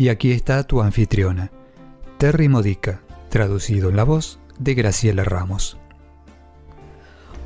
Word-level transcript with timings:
Y 0.00 0.08
aquí 0.08 0.32
está 0.32 0.62
tu 0.64 0.80
anfitriona, 0.80 1.50
Terry 2.16 2.48
Modica, 2.48 3.02
traducido 3.28 3.90
en 3.90 3.96
la 3.96 4.04
voz 4.04 4.38
de 4.58 4.72
Graciela 4.72 5.24
Ramos. 5.24 5.76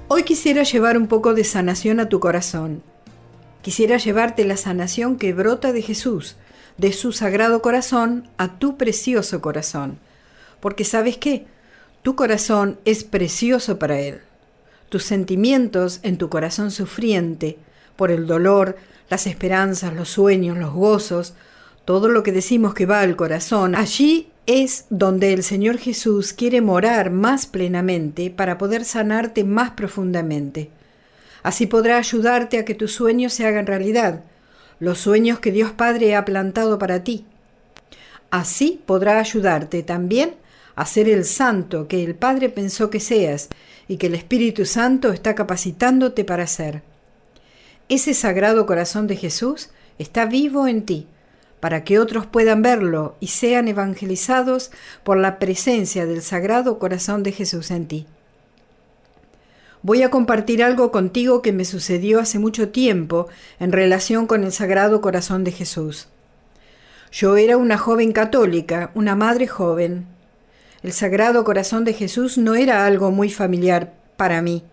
Hoy 0.07 0.23
quisiera 0.23 0.63
llevar 0.63 0.97
un 0.97 1.09
poco 1.09 1.35
de 1.35 1.43
sanación 1.43 1.99
a 1.99 2.09
tu 2.09 2.21
corazón. 2.21 2.85
Quisiera 3.63 3.97
llevarte 3.97 4.45
la 4.45 4.57
sanación 4.57 5.17
que 5.17 5.33
brota 5.33 5.73
de 5.73 5.83
Jesús, 5.83 6.37
de 6.79 6.93
su 6.93 7.11
sagrado 7.11 7.61
corazón, 7.61 8.29
a 8.39 8.57
tu 8.57 8.77
precioso 8.77 9.41
corazón. 9.41 9.99
Porque 10.61 10.85
sabes 10.85 11.17
qué? 11.17 11.47
Tu 12.03 12.15
corazón 12.15 12.79
es 12.85 13.03
precioso 13.03 13.81
para 13.81 13.99
Él. 13.99 14.21
Tus 14.91 15.03
sentimientos 15.03 15.99
en 16.05 16.19
tu 16.19 16.29
corazón 16.29 16.71
sufriente, 16.71 17.59
por 17.97 18.13
el 18.13 18.29
dolor, 18.29 18.77
las 19.11 19.27
esperanzas, 19.27 19.93
los 19.93 20.11
sueños, 20.11 20.57
los 20.57 20.73
gozos, 20.73 21.35
todo 21.85 22.09
lo 22.09 22.23
que 22.23 22.33
decimos 22.33 22.75
que 22.75 22.87
va 22.87 23.01
al 23.01 23.17
corazón, 23.17 23.75
allí 23.75 24.31
es 24.47 24.87
donde 24.91 25.33
el 25.33 25.43
Señor 25.43 25.79
Jesús 25.79 26.33
quiere 26.33 26.61
morar 26.61 27.11
más 27.11 27.47
plenamente 27.47 28.31
para 28.31 28.59
poder 28.59 28.85
sanarte 28.85 29.45
más 29.45 29.71
profundamente. 29.71 30.71
Así 31.43 31.67
podrá 31.67 31.99
ayudarte 31.99 32.59
a 32.59 32.65
que 32.65 32.75
tus 32.75 32.93
sueños 32.93 33.35
se 33.35 33.47
hagan 33.47 33.67
realidad, 33.67 34.25
los 34.81 34.99
sueños 34.99 35.41
que 35.41 35.53
Dios 35.53 35.73
Padre 35.73 36.17
ha 36.17 36.25
plantado 36.25 36.79
para 36.79 37.05
ti. 37.05 37.27
Así 38.31 38.81
podrá 38.87 39.19
ayudarte 39.19 39.83
también 39.83 40.35
a 40.75 40.87
ser 40.87 41.09
el 41.09 41.25
santo 41.25 41.87
que 41.87 42.03
el 42.03 42.15
Padre 42.15 42.49
pensó 42.49 42.91
que 42.91 43.01
seas 43.01 43.49
y 43.89 43.99
que 43.99 44.07
el 44.07 44.15
Espíritu 44.15 44.65
Santo 44.65 45.13
está 45.13 45.35
capacitándote 45.35 46.25
para 46.25 46.47
ser. 46.47 46.83
Ese 47.91 48.15
sagrado 48.15 48.65
corazón 48.65 49.07
de 49.07 49.17
Jesús 49.17 49.69
está 49.99 50.25
vivo 50.25 50.67
en 50.67 50.85
ti 50.85 51.07
para 51.65 51.83
que 51.83 51.99
otros 51.99 52.27
puedan 52.27 52.61
verlo 52.61 53.17
y 53.21 53.29
sean 53.29 53.69
evangelizados 53.69 54.71
por 55.03 55.17
la 55.17 55.39
presencia 55.39 56.05
del 56.05 56.21
Sagrado 56.21 56.79
Corazón 56.79 57.23
de 57.23 57.33
Jesús 57.33 57.71
en 57.71 57.89
ti. 57.89 58.07
Voy 59.81 60.03
a 60.03 60.11
compartir 60.11 60.63
algo 60.63 60.93
contigo 60.93 61.41
que 61.41 61.55
me 61.55 61.65
sucedió 61.65 62.21
hace 62.21 62.39
mucho 62.39 62.69
tiempo 62.69 63.29
en 63.59 63.73
relación 63.73 64.27
con 64.27 64.45
el 64.45 64.53
Sagrado 64.53 65.01
Corazón 65.01 65.43
de 65.43 65.53
Jesús. 65.53 66.09
Yo 67.11 67.39
era 67.39 67.57
una 67.57 67.79
joven 67.79 68.13
católica, 68.13 68.91
una 68.93 69.17
madre 69.17 69.47
joven. 69.47 70.05
El 70.83 70.93
Sagrado 70.93 71.45
Corazón 71.45 71.85
de 71.85 71.95
Jesús 71.95 72.37
no 72.37 72.57
era 72.57 72.85
algo 72.85 73.11
muy 73.11 73.31
familiar 73.31 73.95
para 74.19 74.43
mí. 74.43 74.65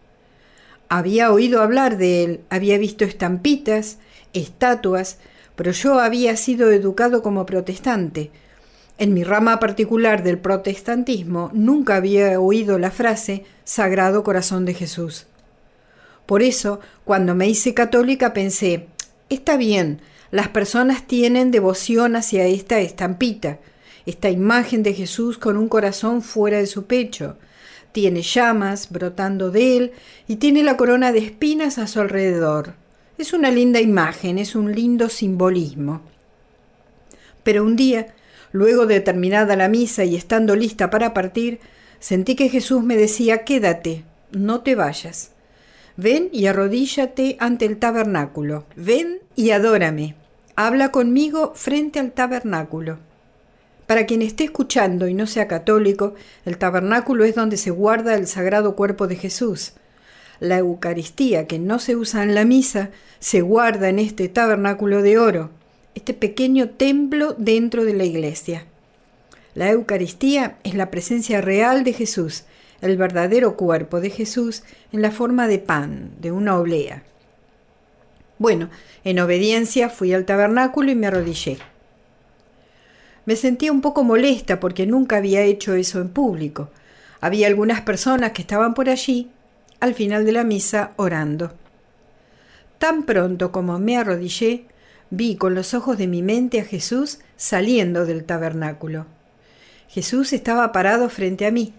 Había 0.89 1.31
oído 1.31 1.62
hablar 1.62 1.97
de 1.97 2.25
él, 2.25 2.42
había 2.50 2.78
visto 2.78 3.06
estampitas, 3.06 3.97
estatuas, 4.34 5.19
pero 5.62 5.73
yo 5.73 6.00
había 6.00 6.38
sido 6.38 6.72
educado 6.72 7.22
como 7.22 7.45
protestante. 7.45 8.31
En 8.98 9.14
mi 9.14 9.23
rama 9.23 9.59
particular 9.59 10.23
del 10.23 10.40
protestantismo 10.40 11.52
nunca 11.53 11.97
había 11.97 12.40
oído 12.40 12.80
la 12.80 12.90
frase 12.90 13.46
Sagrado 13.63 14.24
Corazón 14.24 14.66
de 14.66 14.74
Jesús. 14.74 15.28
Por 16.25 16.41
eso, 16.41 16.80
cuando 17.03 17.36
me 17.36 17.47
hice 17.47 17.75
católica 17.75 18.34
pensé, 18.34 18.88
está 19.30 19.56
bien, 19.56 20.02
las 20.31 20.47
personas 20.47 21.06
tienen 21.06 21.52
devoción 21.52 22.16
hacia 22.16 22.47
esta 22.47 22.80
estampita, 22.80 23.59
esta 24.07 24.31
imagen 24.31 24.81
de 24.81 24.96
Jesús 24.96 25.38
con 25.38 25.57
un 25.57 25.69
corazón 25.69 26.24
fuera 26.24 26.57
de 26.57 26.66
su 26.66 26.86
pecho. 26.86 27.38
Tiene 27.91 28.24
llamas 28.24 28.90
brotando 28.90 29.52
de 29.52 29.78
él 29.78 29.91
y 30.28 30.38
tiene 30.38 30.63
la 30.63 30.75
corona 30.75 31.12
de 31.12 31.19
espinas 31.19 31.78
a 31.78 31.86
su 31.86 32.00
alrededor. 32.00 32.74
Es 33.18 33.34
una 33.34 33.52
linda 33.52 33.80
imagen, 33.80 34.38
es 34.38 34.56
un 34.56 34.74
lindo 34.74 35.10
simbolismo. 35.10 36.02
Pero 37.44 37.64
un 37.64 37.76
día, 37.76 38.14
luego 38.52 38.86
de 38.86 39.00
terminada 39.00 39.56
la 39.56 39.68
misa 39.68 40.04
y 40.04 40.16
estando 40.16 40.56
lista 40.56 40.90
para 40.90 41.14
partir, 41.14 41.60
sentí 42.00 42.36
que 42.36 42.50
Jesús 42.50 42.84
me 42.84 42.98
decía, 42.98 43.44
quédate, 43.44 44.04
no 44.32 44.62
te 44.62 44.76
vayas. 44.76 45.32
Ven 45.98 46.30
y 46.32 46.48
arrodíllate 46.48 47.38
ante 47.40 47.66
el 47.66 47.78
tabernáculo. 47.78 48.66
Ven 48.76 49.20
y 49.36 49.52
adórame. 49.52 50.16
Habla 50.56 50.92
conmigo 50.92 51.54
frente 51.56 52.00
al 52.00 52.12
tabernáculo. 52.12 52.98
Para 53.88 54.06
quien 54.06 54.22
esté 54.22 54.46
escuchando 54.46 55.08
y 55.08 55.14
no 55.14 55.28
sea 55.28 55.48
católico, 55.48 56.16
el 56.46 56.58
tabernáculo 56.58 57.26
es 57.26 57.36
donde 57.36 57.58
se 57.58 57.72
guarda 57.72 58.16
el 58.16 58.26
sagrado 58.28 58.76
cuerpo 58.76 59.08
de 59.08 59.18
Jesús. 59.18 59.74
La 60.41 60.57
Eucaristía, 60.57 61.46
que 61.46 61.59
no 61.59 61.78
se 61.78 61.96
usa 61.96 62.24
en 62.24 62.34
la 62.34 62.46
misa, 62.46 62.90
se 63.19 63.41
guarda 63.41 63.90
en 63.90 64.00
este 64.00 64.28
tabernáculo 64.28 65.03
de 65.03 65.19
oro, 65.19 65.52
este 65.94 66.16
pequeño 66.16 66.69
templo 66.69 67.35
dentro 67.38 67.85
de 67.85 67.94
la 67.94 68.06
iglesia. 68.06 68.66
La 69.53 69.69
Eucaristía 69.69 70.57
es 70.63 70.74
la 70.74 70.90
presencia 70.90 71.41
real 71.41 71.84
de 71.84 71.94
Jesús, 71.94 72.46
el 72.81 72.97
verdadero 72.97 73.56
cuerpo 73.56 74.01
de 74.01 74.09
Jesús 74.09 74.63
en 74.91 75.03
la 75.03 75.12
forma 75.12 75.47
de 75.47 75.59
pan, 75.59 76.09
de 76.19 76.31
una 76.31 76.57
oblea. 76.57 77.03
Bueno, 78.40 78.72
en 79.03 79.19
obediencia 79.19 79.90
fui 79.90 80.12
al 80.12 80.25
tabernáculo 80.25 80.90
y 80.90 80.96
me 80.96 81.06
arrodillé. 81.06 81.59
Me 83.25 83.35
sentía 83.35 83.72
un 83.72 83.81
poco 83.81 84.03
molesta 84.03 84.59
porque 84.59 84.88
nunca 84.88 85.18
había 85.18 85.44
hecho 85.44 85.75
eso 85.75 86.01
en 86.01 86.09
público. 86.09 86.72
Había 87.19 87.46
algunas 87.46 87.81
personas 87.81 88.31
que 88.31 88.41
estaban 88.41 88.74
por 88.74 88.90
allí 88.90 89.30
al 89.81 89.96
final 89.96 90.25
de 90.25 90.31
la 90.31 90.46
misa 90.46 90.94
orando. 90.96 91.53
Tan 92.78 93.03
pronto 93.03 93.52
como 93.52 93.78
me 93.80 93.97
arrodillé, 93.97 94.68
vi 95.09 95.36
con 95.36 95.56
los 95.56 95.74
ojos 95.74 95.97
de 95.97 96.08
mi 96.08 96.22
mente 96.22 96.62
a 96.62 96.64
Jesús 96.64 97.19
saliendo 97.36 98.06
del 98.06 98.24
tabernáculo. 98.24 99.08
Jesús 99.90 100.31
estaba 100.34 100.72
parado 100.72 101.09
frente 101.09 101.46
a 101.46 101.52
mí. 101.52 101.74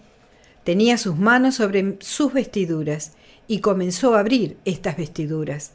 Tenía 0.63 0.97
sus 0.97 1.17
manos 1.17 1.55
sobre 1.55 1.97
sus 1.99 2.31
vestiduras 2.31 3.13
y 3.47 3.59
comenzó 3.59 4.15
a 4.15 4.19
abrir 4.19 4.57
estas 4.65 4.97
vestiduras. 4.97 5.71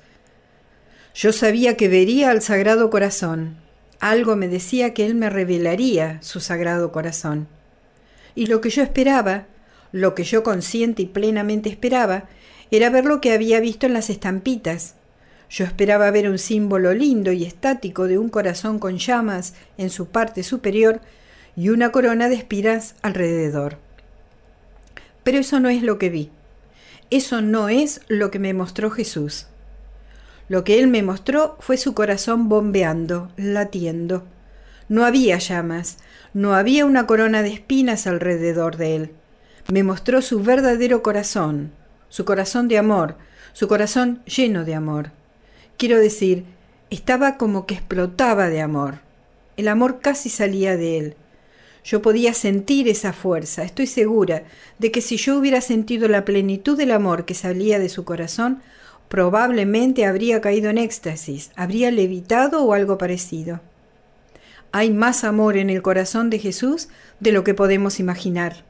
Yo 1.15 1.33
sabía 1.33 1.77
que 1.77 1.89
vería 1.89 2.31
al 2.31 2.43
Sagrado 2.43 2.91
Corazón. 2.91 3.57
Algo 4.01 4.37
me 4.37 4.49
decía 4.49 4.95
que 4.95 5.05
Él 5.05 5.15
me 5.15 5.31
revelaría 5.31 6.23
su 6.23 6.41
Sagrado 6.41 6.93
Corazón. 6.93 7.49
Y 8.35 8.47
lo 8.47 8.61
que 8.61 8.71
yo 8.71 8.83
esperaba 8.83 9.47
lo 9.93 10.15
que 10.15 10.25
yo 10.25 10.43
consciente 10.43 11.03
y 11.03 11.07
plenamente 11.07 11.69
esperaba 11.69 12.25
era 12.71 12.91
ver 12.91 13.05
lo 13.05 13.21
que 13.21 13.33
había 13.33 13.61
visto 13.61 13.87
en 13.87 13.95
las 13.95 14.11
estampitas. 14.11 14.95
Yo 15.51 15.65
esperaba 15.65 16.11
ver 16.11 16.29
un 16.29 16.39
símbolo 16.39 16.93
lindo 16.93 17.33
y 17.33 17.45
estático 17.45 18.07
de 18.07 18.19
un 18.19 18.29
corazón 18.29 18.79
con 18.79 18.99
llamas 18.99 19.55
en 19.79 19.89
su 19.89 20.07
parte 20.09 20.43
superior 20.43 21.01
y 21.57 21.71
una 21.71 21.91
corona 21.91 22.29
de 22.29 22.35
espiras 22.35 22.95
alrededor. 23.01 23.79
Pero 25.25 25.39
eso 25.39 25.61
no 25.61 25.71
es 25.71 25.83
lo 25.83 25.99
que 25.99 26.11
vi. 26.11 26.31
Eso 27.11 27.41
no 27.41 27.71
es 27.71 28.03
lo 28.09 28.31
que 28.31 28.39
me 28.39 28.53
mostró 28.53 28.91
Jesús. 28.91 29.47
Lo 30.49 30.65
que 30.65 30.79
él 30.79 30.89
me 30.89 31.03
mostró 31.03 31.57
fue 31.61 31.79
su 31.79 31.95
corazón 31.95 32.51
bombeando, 32.51 33.31
latiendo. 33.37 34.25
No 34.91 35.05
había 35.05 35.39
llamas, 35.39 35.99
no 36.35 36.55
había 36.55 36.85
una 36.85 37.07
corona 37.07 37.43
de 37.43 37.53
espinas 37.53 38.07
alrededor 38.07 38.77
de 38.77 38.97
él 38.97 39.11
me 39.71 39.83
mostró 39.83 40.23
su 40.23 40.43
verdadero 40.43 41.03
corazón, 41.03 41.73
su 42.09 42.25
corazón 42.25 42.69
de 42.69 42.79
amor, 42.79 43.17
su 43.53 43.69
corazón 43.69 44.23
lleno 44.25 44.65
de 44.65 44.75
amor. 44.75 45.11
Quiero 45.77 45.99
decir, 45.99 46.45
estaba 46.89 47.37
como 47.37 47.67
que 47.67 47.75
explotaba 47.75 48.49
de 48.49 48.63
amor. 48.63 49.01
El 49.59 49.69
amor 49.69 50.01
casi 50.01 50.31
salía 50.31 50.79
de 50.79 50.97
él. 50.97 51.17
Yo 51.85 52.01
podía 52.01 52.33
sentir 52.33 52.89
esa 52.89 53.13
fuerza. 53.13 53.63
Estoy 53.63 53.87
segura 53.87 54.45
de 54.79 54.91
que 54.91 55.03
si 55.03 55.19
yo 55.19 55.39
hubiera 55.39 55.61
sentido 55.61 56.09
la 56.09 56.25
plenitud 56.25 56.79
del 56.79 56.91
amor 56.91 57.27
que 57.27 57.35
salía 57.35 57.79
de 57.79 57.91
su 57.91 58.07
corazón, 58.07 58.63
probablemente 59.11 60.07
habría 60.07 60.41
caído 60.41 60.71
en 60.71 60.79
éxtasis, 60.79 61.51
habría 61.57 61.91
levitado 61.91 62.65
o 62.65 62.73
algo 62.73 62.97
parecido. 62.97 63.61
Hay 64.73 64.91
más 64.91 65.25
amor 65.25 65.59
en 65.59 65.69
el 65.69 65.83
corazón 65.83 66.31
de 66.31 66.39
Jesús 66.39 66.89
de 67.21 67.33
lo 67.33 67.45
que 67.45 67.53
podemos 67.53 68.01
imaginar. 68.01 68.68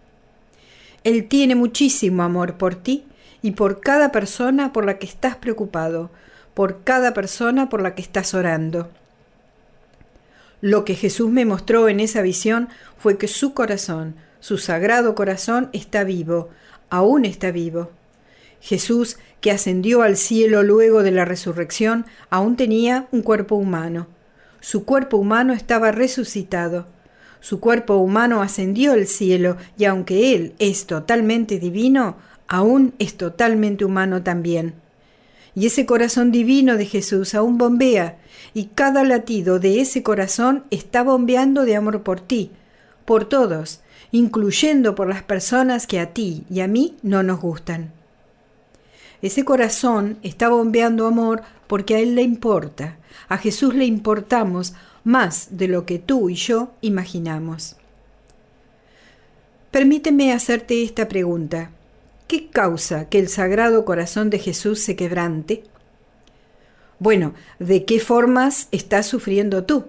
Él 1.05 1.29
tiene 1.29 1.55
muchísimo 1.55 2.23
amor 2.23 2.57
por 2.57 2.75
ti 2.75 3.05
y 3.43 3.53
por 3.53 3.81
cada 3.81 4.13
persona 4.13 4.73
por 4.73 4.85
la 4.85 4.99
que 4.99 5.07
estás 5.07 5.37
preocupado, 5.37 6.11
por 6.55 6.83
cada 6.83 7.15
persona 7.15 7.69
por 7.69 7.83
la 7.83 7.95
que 7.95 8.03
estás 8.03 8.35
orando. 8.35 8.89
Lo 10.61 10.85
que 10.85 10.95
Jesús 10.95 11.31
me 11.31 11.45
mostró 11.45 11.89
en 11.89 12.01
esa 12.01 12.21
visión 12.21 12.69
fue 12.99 13.17
que 13.17 13.29
su 13.29 13.55
corazón, 13.55 14.17
su 14.41 14.59
sagrado 14.59 15.15
corazón, 15.15 15.71
está 15.73 16.03
vivo, 16.03 16.49
aún 16.91 17.25
está 17.25 17.53
vivo. 17.53 17.91
Jesús, 18.61 19.19
que 19.41 19.53
ascendió 19.53 20.03
al 20.03 20.17
cielo 20.17 20.65
luego 20.65 21.05
de 21.05 21.13
la 21.13 21.25
resurrección, 21.25 22.07
aún 22.29 22.57
tenía 22.57 23.07
un 23.13 23.23
cuerpo 23.23 23.55
humano. 23.55 24.09
Su 24.61 24.85
cuerpo 24.85 25.17
humano 25.17 25.53
estaba 25.53 25.93
resucitado. 25.93 26.87
Su 27.41 27.61
cuerpo 27.61 27.97
humano 27.97 28.43
ascendió 28.43 28.93
al 28.93 29.07
cielo 29.07 29.57
y 29.77 29.85
aunque 29.85 30.35
Él 30.35 30.55
es 30.59 30.87
totalmente 30.87 31.59
divino, 31.59 32.17
aún 32.49 32.95
es 32.99 33.17
totalmente 33.17 33.85
humano 33.85 34.23
también. 34.23 34.75
Y 35.55 35.67
ese 35.67 35.87
corazón 35.87 36.31
divino 36.31 36.77
de 36.77 36.87
Jesús 36.87 37.35
aún 37.35 37.59
bombea, 37.59 38.19
y 38.55 38.67
cada 38.67 39.05
latido 39.05 39.59
de 39.59 39.81
ese 39.81 40.03
corazón 40.03 40.65
está 40.71 41.03
bombeando 41.03 41.65
de 41.65 41.77
amor 41.77 42.03
por 42.03 42.21
ti, 42.21 42.51
por 43.05 43.25
todos, 43.25 43.81
incluyendo 44.13 44.95
por 44.95 45.09
las 45.09 45.23
personas 45.23 45.87
que 45.87 46.01
a 46.01 46.13
ti 46.13 46.45
y 46.49 46.61
a 46.61 46.69
mí 46.69 46.97
no 47.03 47.23
nos 47.23 47.41
gustan. 47.41 47.93
Ese 49.21 49.45
corazón 49.45 50.19
está 50.23 50.49
bombeando 50.49 51.07
amor 51.07 51.43
porque 51.67 51.97
a 51.97 51.99
Él 51.99 52.15
le 52.15 52.23
importa, 52.23 52.97
a 53.29 53.37
Jesús 53.37 53.75
le 53.75 53.85
importamos 53.85 54.75
más 55.09 55.57
de 55.57 55.69
lo 55.69 55.87
que 55.87 55.99
tú 55.99 56.29
y 56.29 56.35
yo 56.35 56.75
imaginamos. 56.83 57.77
Permíteme 59.71 60.35
hacerte 60.35 60.83
esta 60.83 61.09
pregunta. 61.09 61.71
¿Qué 62.27 62.51
causa 62.51 63.09
que 63.09 63.19
el 63.19 63.31
Sagrado 63.31 63.87
Corazón 63.87 64.29
de 64.29 64.39
Jesús 64.39 64.81
se 64.81 64.97
quebrante? 64.97 65.65
Bueno, 66.99 67.33
¿de 67.59 67.87
qué 67.87 68.01
formas 68.01 68.69
estás 68.71 69.07
sufriendo 69.07 69.65
tú? 69.65 69.87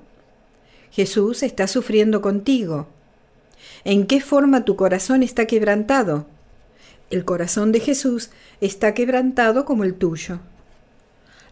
Jesús 0.89 1.43
está 1.43 1.67
sufriendo 1.67 2.21
contigo. 2.21 2.87
¿En 3.83 4.07
qué 4.07 4.21
forma 4.21 4.63
tu 4.63 4.77
corazón 4.77 5.21
está 5.21 5.47
quebrantado? 5.47 6.27
El 7.09 7.25
corazón 7.25 7.73
de 7.73 7.81
Jesús 7.81 8.29
está 8.61 8.93
quebrantado 8.93 9.65
como 9.65 9.83
el 9.83 9.95
tuyo. 9.95 10.39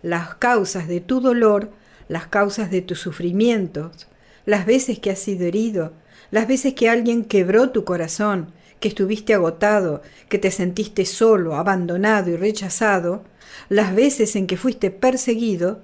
Las 0.03 0.35
causas 0.35 0.87
de 0.87 1.01
tu 1.01 1.19
dolor, 1.19 1.69
las 2.07 2.27
causas 2.27 2.71
de 2.71 2.81
tus 2.81 2.99
sufrimientos, 2.99 4.07
las 4.45 4.65
veces 4.65 4.99
que 4.99 5.11
has 5.11 5.19
sido 5.19 5.45
herido, 5.45 5.93
las 6.31 6.47
veces 6.47 6.73
que 6.73 6.89
alguien 6.89 7.25
quebró 7.25 7.69
tu 7.69 7.83
corazón, 7.83 8.53
que 8.79 8.87
estuviste 8.89 9.33
agotado, 9.33 10.01
que 10.29 10.37
te 10.37 10.51
sentiste 10.51 11.05
solo, 11.05 11.55
abandonado 11.55 12.29
y 12.29 12.35
rechazado, 12.35 13.23
las 13.69 13.95
veces 13.95 14.35
en 14.35 14.47
que 14.47 14.57
fuiste 14.57 14.91
perseguido, 14.91 15.81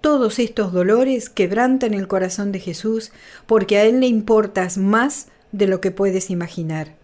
todos 0.00 0.38
estos 0.38 0.72
dolores 0.72 1.30
quebrantan 1.30 1.94
el 1.94 2.06
corazón 2.08 2.52
de 2.52 2.60
Jesús 2.60 3.10
porque 3.46 3.78
a 3.78 3.84
Él 3.84 4.00
le 4.00 4.06
importas 4.06 4.76
más 4.76 5.28
de 5.52 5.66
lo 5.66 5.80
que 5.80 5.90
puedes 5.90 6.28
imaginar. 6.28 6.94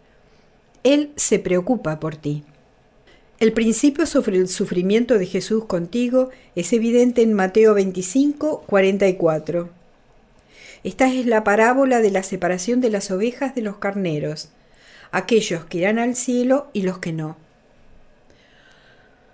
Él 0.83 1.13
se 1.17 1.39
preocupa 1.39 1.99
por 1.99 2.17
ti. 2.17 2.45
El 3.41 3.53
principio 3.53 4.07
sobre 4.07 4.37
el 4.37 4.49
sufrimiento 4.49 5.19
de 5.19 5.27
Jesús 5.27 5.65
contigo 5.65 6.31
es 6.55 6.73
evidente 6.73 7.23
en 7.23 7.33
Mateo 7.33 7.75
25, 7.75 8.65
44. 8.67 9.71
Esta 10.85 11.13
es 11.13 11.27
la 11.27 11.43
parábola 11.43 12.01
de 12.01 12.11
la 12.11 12.23
separación 12.23 12.81
de 12.81 12.91
las 12.91 13.11
ovejas 13.11 13.55
de 13.55 13.63
los 13.63 13.79
carneros 13.79 14.51
aquellos 15.13 15.65
que 15.65 15.79
irán 15.79 15.99
al 15.99 16.15
cielo 16.15 16.69
y 16.73 16.83
los 16.83 16.99
que 16.99 17.13
no. 17.13 17.37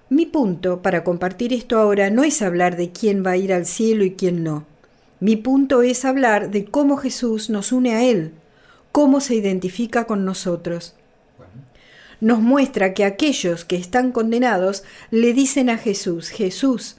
Mi 0.08 0.26
punto 0.26 0.82
para 0.82 1.04
compartir 1.04 1.52
esto 1.52 1.78
ahora 1.78 2.10
no 2.10 2.22
es 2.24 2.42
hablar 2.42 2.76
de 2.76 2.92
quién 2.92 3.24
va 3.26 3.32
a 3.32 3.36
ir 3.36 3.52
al 3.52 3.66
cielo 3.66 4.04
y 4.04 4.12
quién 4.12 4.44
no. 4.44 4.64
Mi 5.18 5.36
punto 5.36 5.82
es 5.82 6.04
hablar 6.04 6.50
de 6.50 6.64
cómo 6.64 6.96
Jesús 6.96 7.50
nos 7.50 7.72
une 7.72 7.94
a 7.94 8.04
Él, 8.04 8.32
cómo 8.92 9.20
se 9.20 9.34
identifica 9.34 10.04
con 10.04 10.24
nosotros. 10.24 10.94
Nos 12.20 12.40
muestra 12.40 12.94
que 12.94 13.04
aquellos 13.04 13.64
que 13.64 13.76
están 13.76 14.10
condenados 14.10 14.84
le 15.10 15.34
dicen 15.34 15.68
a 15.68 15.76
Jesús, 15.76 16.30
Jesús, 16.30 16.96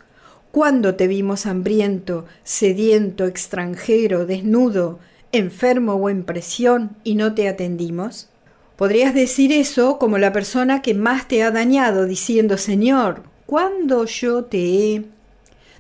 ¿cuándo 0.52 0.96
te 0.96 1.08
vimos 1.08 1.46
hambriento, 1.46 2.26
sediento, 2.44 3.26
extranjero, 3.26 4.26
desnudo, 4.26 5.00
enfermo 5.32 5.96
o 5.96 6.10
en 6.10 6.24
presión 6.24 6.96
y 7.04 7.16
no 7.16 7.34
te 7.34 7.48
atendimos? 7.48 8.30
Podrías 8.76 9.16
decir 9.16 9.52
eso 9.52 9.98
como 9.98 10.20
la 10.20 10.32
persona 10.32 10.84
que 10.84 10.94
más 10.94 11.28
te 11.28 11.42
ha 11.42 11.50
dañado, 11.50 12.06
diciendo, 12.06 12.58
Señor, 12.58 13.24
¿cuándo 13.48 14.06
yo 14.06 14.44
te 14.44 14.60
he... 14.60 15.06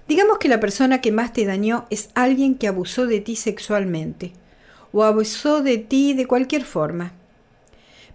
Digamos 0.07 0.39
que 0.39 0.47
la 0.47 0.59
persona 0.59 0.99
que 0.99 1.11
más 1.11 1.31
te 1.31 1.45
dañó 1.45 1.85
es 1.91 2.09
alguien 2.15 2.55
que 2.55 2.67
abusó 2.67 3.05
de 3.05 3.19
ti 3.19 3.35
sexualmente, 3.35 4.31
o 4.91 5.03
abusó 5.03 5.61
de 5.61 5.77
ti 5.77 6.15
de 6.15 6.25
cualquier 6.25 6.63
forma. 6.63 7.13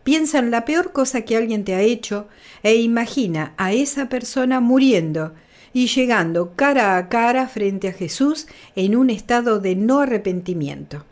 Piensa 0.05 0.39
en 0.39 0.51
la 0.51 0.65
peor 0.65 0.93
cosa 0.93 1.23
que 1.23 1.37
alguien 1.37 1.65
te 1.65 1.75
ha 1.75 1.81
hecho 1.81 2.27
e 2.63 2.77
imagina 2.77 3.55
a 3.57 3.73
esa 3.73 4.09
persona 4.09 4.61
muriendo 4.61 5.33
y 5.73 5.87
llegando 5.87 6.53
cara 6.57 6.97
a 6.97 7.09
cara 7.09 7.49
frente 7.49 7.89
a 7.89 7.93
Jesús 7.93 8.47
en 8.75 8.97
un 8.97 9.11
estado 9.11 9.61
de 9.61 9.77
no 9.77 10.01
arrepentimiento. 10.01 11.05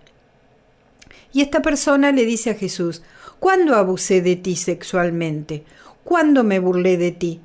Y 1.33 1.43
esta 1.43 1.63
persona 1.63 2.11
le 2.11 2.25
dice 2.25 2.51
a 2.51 2.55
Jesús, 2.55 3.03
¿Cuándo 3.39 3.77
abusé 3.77 4.21
de 4.21 4.37
ti 4.37 4.55
sexualmente? 4.55 5.65
¿Cuándo 6.05 6.45
me 6.45 6.59
burlé 6.59 6.99
de 6.99 7.11
ti? 7.11 7.41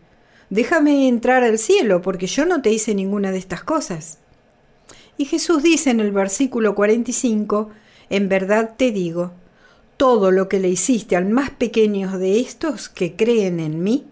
Déjame 0.50 1.08
entrar 1.08 1.44
al 1.44 1.58
cielo, 1.58 2.02
porque 2.02 2.28
yo 2.28 2.46
no 2.46 2.62
te 2.62 2.72
hice 2.72 2.94
ninguna 2.94 3.32
de 3.32 3.38
estas 3.38 3.64
cosas. 3.64 4.18
Y 5.18 5.26
Jesús 5.26 5.64
dice 5.64 5.92
en 5.92 6.02
el 6.02 6.12
versículo 6.12 6.76
45, 6.76 7.70
En 8.10 8.28
verdad 8.28 8.74
te 8.76 8.92
digo, 8.92 9.32
todo 9.98 10.32
lo 10.32 10.50
que 10.50 10.60
le 10.60 10.70
hiciste 10.70 11.16
al 11.16 11.26
más 11.26 11.50
pequeño 11.52 12.18
de 12.18 12.40
estos 12.40 12.90
que 12.90 13.16
creen 13.16 13.60
en 13.60 13.84
mí, 13.84 14.06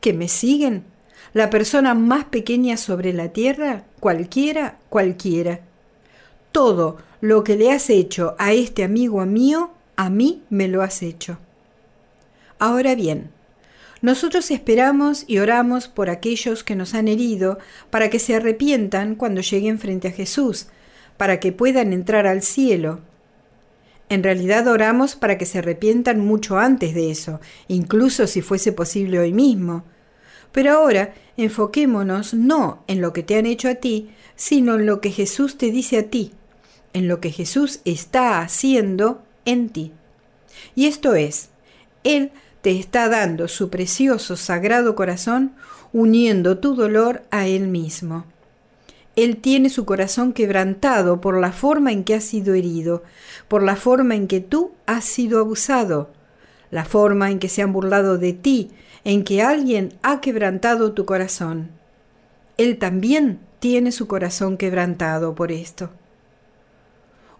que 0.00 0.12
me 0.12 0.28
siguen, 0.28 0.84
la 1.32 1.50
persona 1.50 1.94
más 1.94 2.24
pequeña 2.24 2.76
sobre 2.76 3.12
la 3.12 3.28
tierra, 3.28 3.84
cualquiera, 4.00 4.78
cualquiera. 4.88 5.60
Todo 6.52 6.98
lo 7.20 7.44
que 7.44 7.56
le 7.56 7.70
has 7.70 7.90
hecho 7.90 8.34
a 8.38 8.52
este 8.52 8.82
amigo 8.82 9.24
mío, 9.26 9.70
a 9.96 10.10
mí 10.10 10.42
me 10.50 10.68
lo 10.68 10.82
has 10.82 11.02
hecho. 11.02 11.38
Ahora 12.58 12.94
bien, 12.94 13.30
nosotros 14.02 14.50
esperamos 14.50 15.24
y 15.26 15.38
oramos 15.38 15.86
por 15.86 16.10
aquellos 16.10 16.64
que 16.64 16.74
nos 16.74 16.94
han 16.94 17.06
herido 17.06 17.58
para 17.90 18.10
que 18.10 18.18
se 18.18 18.34
arrepientan 18.34 19.14
cuando 19.14 19.42
lleguen 19.42 19.78
frente 19.78 20.08
a 20.08 20.12
Jesús, 20.12 20.66
para 21.16 21.38
que 21.38 21.52
puedan 21.52 21.92
entrar 21.92 22.26
al 22.26 22.42
cielo. 22.42 23.00
En 24.10 24.24
realidad 24.24 24.66
oramos 24.66 25.14
para 25.14 25.38
que 25.38 25.46
se 25.46 25.60
arrepientan 25.60 26.18
mucho 26.18 26.58
antes 26.58 26.94
de 26.94 27.12
eso, 27.12 27.40
incluso 27.68 28.26
si 28.26 28.42
fuese 28.42 28.72
posible 28.72 29.20
hoy 29.20 29.32
mismo. 29.32 29.84
Pero 30.50 30.72
ahora 30.72 31.14
enfoquémonos 31.36 32.34
no 32.34 32.82
en 32.88 33.00
lo 33.00 33.12
que 33.12 33.22
te 33.22 33.38
han 33.38 33.46
hecho 33.46 33.68
a 33.68 33.76
ti, 33.76 34.10
sino 34.34 34.74
en 34.74 34.84
lo 34.84 35.00
que 35.00 35.12
Jesús 35.12 35.56
te 35.56 35.70
dice 35.70 35.98
a 35.98 36.10
ti, 36.10 36.32
en 36.92 37.06
lo 37.06 37.20
que 37.20 37.30
Jesús 37.30 37.80
está 37.84 38.40
haciendo 38.40 39.22
en 39.44 39.68
ti. 39.68 39.92
Y 40.74 40.86
esto 40.86 41.14
es, 41.14 41.50
Él 42.02 42.32
te 42.62 42.76
está 42.80 43.08
dando 43.08 43.46
su 43.46 43.70
precioso 43.70 44.36
sagrado 44.36 44.96
corazón, 44.96 45.54
uniendo 45.92 46.58
tu 46.58 46.74
dolor 46.74 47.22
a 47.30 47.46
Él 47.46 47.68
mismo. 47.68 48.26
Él 49.16 49.38
tiene 49.38 49.70
su 49.70 49.84
corazón 49.84 50.32
quebrantado 50.32 51.20
por 51.20 51.38
la 51.38 51.52
forma 51.52 51.92
en 51.92 52.04
que 52.04 52.14
has 52.14 52.24
sido 52.24 52.54
herido, 52.54 53.02
por 53.48 53.62
la 53.62 53.76
forma 53.76 54.14
en 54.14 54.28
que 54.28 54.40
tú 54.40 54.72
has 54.86 55.04
sido 55.04 55.40
abusado, 55.40 56.10
la 56.70 56.84
forma 56.84 57.30
en 57.30 57.38
que 57.38 57.48
se 57.48 57.62
han 57.62 57.72
burlado 57.72 58.18
de 58.18 58.32
ti, 58.32 58.70
en 59.04 59.24
que 59.24 59.42
alguien 59.42 59.94
ha 60.02 60.20
quebrantado 60.20 60.92
tu 60.92 61.04
corazón. 61.04 61.70
Él 62.56 62.78
también 62.78 63.40
tiene 63.58 63.92
su 63.92 64.06
corazón 64.06 64.56
quebrantado 64.56 65.34
por 65.34 65.50
esto. 65.50 65.90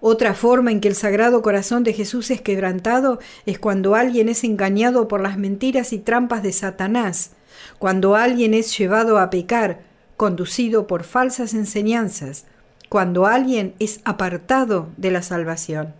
Otra 0.00 0.34
forma 0.34 0.72
en 0.72 0.80
que 0.80 0.88
el 0.88 0.94
Sagrado 0.94 1.42
Corazón 1.42 1.84
de 1.84 1.92
Jesús 1.92 2.30
es 2.30 2.40
quebrantado 2.40 3.18
es 3.44 3.58
cuando 3.58 3.94
alguien 3.94 4.30
es 4.30 4.44
engañado 4.44 5.08
por 5.08 5.20
las 5.20 5.36
mentiras 5.36 5.92
y 5.92 5.98
trampas 5.98 6.42
de 6.42 6.52
Satanás, 6.52 7.32
cuando 7.78 8.16
alguien 8.16 8.54
es 8.54 8.76
llevado 8.76 9.18
a 9.18 9.28
pecar, 9.28 9.89
conducido 10.20 10.86
por 10.86 11.04
falsas 11.04 11.54
enseñanzas, 11.54 12.44
cuando 12.90 13.24
alguien 13.24 13.74
es 13.78 14.02
apartado 14.04 14.90
de 14.98 15.10
la 15.10 15.22
salvación. 15.22 15.94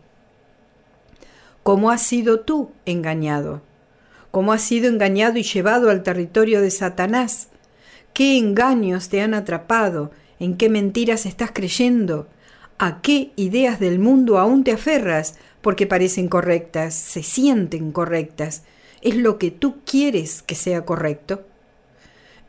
¿Cómo 1.62 1.91
has 1.91 2.03
sido 2.03 2.41
tú 2.41 2.71
engañado? 2.85 3.62
¿Cómo 4.31 4.53
has 4.53 4.61
sido 4.61 4.91
engañado 4.91 5.39
y 5.39 5.43
llevado 5.43 5.89
al 5.89 6.03
territorio 6.03 6.61
de 6.61 6.71
Satanás? 6.71 7.49
¿Qué 8.12 8.37
engaños 8.37 9.09
te 9.09 9.23
han 9.23 9.33
atrapado? 9.33 10.11
¿En 10.39 10.59
qué 10.59 10.69
mentiras 10.69 11.25
estás 11.25 11.53
creyendo? 11.55 12.29
¿A 12.77 13.00
qué 13.00 13.33
ideas 13.37 13.81
del 13.81 13.99
mundo 13.99 14.37
aún 14.37 14.65
te 14.65 14.73
aferras? 14.73 15.37
Porque 15.62 15.87
parecen 15.87 16.29
correctas, 16.29 16.93
se 16.93 17.23
sienten 17.23 17.91
correctas. 17.91 18.65
¿Es 19.00 19.17
lo 19.17 19.39
que 19.39 19.50
tú 19.50 19.77
quieres 19.87 20.43
que 20.43 20.57
sea 20.57 20.85
correcto? 20.85 21.47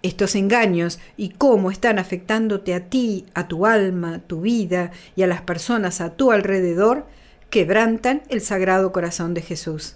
Estos 0.04 0.36
engaños 0.36 1.00
y 1.18 1.30
cómo 1.30 1.72
están 1.72 2.00
afectándote 2.00 2.74
a 2.74 2.86
ti, 2.90 3.26
a 3.34 3.48
tu 3.48 3.66
alma, 3.66 4.20
tu 4.26 4.42
vida 4.42 4.92
y 5.16 5.24
a 5.24 5.28
las 5.28 5.42
personas 5.42 6.02
a 6.02 6.16
tu 6.16 6.32
alrededor, 6.32 7.06
quebrantan 7.50 8.24
el 8.30 8.42
sagrado 8.42 8.92
corazón 8.92 9.34
de 9.34 9.42
Jesús. 9.42 9.96